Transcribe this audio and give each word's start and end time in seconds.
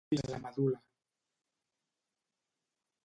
Fins 0.11 0.23
a 0.27 0.29
la 0.31 0.37
medul·la. 0.45 0.79